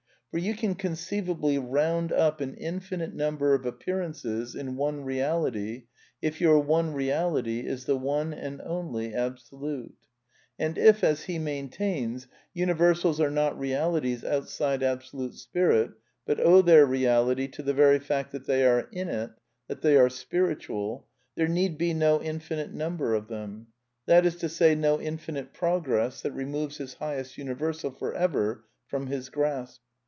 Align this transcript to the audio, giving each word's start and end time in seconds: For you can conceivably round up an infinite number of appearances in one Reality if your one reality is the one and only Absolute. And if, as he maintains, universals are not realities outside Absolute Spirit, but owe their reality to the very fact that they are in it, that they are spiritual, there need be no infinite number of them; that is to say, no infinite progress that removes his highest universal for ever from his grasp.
For 0.33 0.37
you 0.37 0.55
can 0.55 0.75
conceivably 0.75 1.57
round 1.57 2.13
up 2.13 2.39
an 2.39 2.53
infinite 2.55 3.13
number 3.13 3.53
of 3.53 3.65
appearances 3.65 4.55
in 4.55 4.77
one 4.77 5.03
Reality 5.03 5.87
if 6.21 6.39
your 6.39 6.57
one 6.59 6.93
reality 6.93 7.67
is 7.67 7.83
the 7.83 7.97
one 7.97 8.33
and 8.33 8.61
only 8.63 9.13
Absolute. 9.13 10.07
And 10.57 10.77
if, 10.77 11.03
as 11.03 11.23
he 11.25 11.37
maintains, 11.37 12.29
universals 12.53 13.19
are 13.19 13.29
not 13.29 13.59
realities 13.59 14.23
outside 14.23 14.81
Absolute 14.81 15.33
Spirit, 15.33 15.91
but 16.25 16.39
owe 16.39 16.61
their 16.61 16.85
reality 16.85 17.49
to 17.49 17.61
the 17.61 17.73
very 17.73 17.99
fact 17.99 18.31
that 18.31 18.45
they 18.45 18.65
are 18.65 18.87
in 18.89 19.09
it, 19.09 19.31
that 19.67 19.81
they 19.81 19.97
are 19.97 20.09
spiritual, 20.09 21.07
there 21.35 21.49
need 21.49 21.77
be 21.77 21.93
no 21.93 22.21
infinite 22.21 22.71
number 22.73 23.15
of 23.15 23.27
them; 23.27 23.67
that 24.05 24.25
is 24.25 24.37
to 24.37 24.47
say, 24.47 24.75
no 24.75 24.97
infinite 25.01 25.51
progress 25.53 26.21
that 26.21 26.31
removes 26.31 26.77
his 26.77 26.93
highest 26.93 27.37
universal 27.37 27.91
for 27.91 28.13
ever 28.15 28.63
from 28.87 29.07
his 29.07 29.27
grasp. 29.27 29.81